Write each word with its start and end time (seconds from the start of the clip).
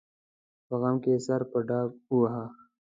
په 0.67 0.75
غم 0.81 0.95
کې 1.03 1.11
یې 1.15 1.23
سر 1.25 1.41
په 1.51 1.57
ډاګ 1.67 1.89
وواهه. 2.09 2.45